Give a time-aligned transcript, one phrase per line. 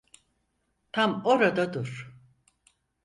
[0.91, 2.15] Tam orada dur.